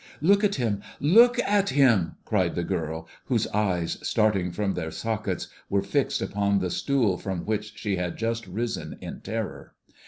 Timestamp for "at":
0.43-0.55, 1.37-1.69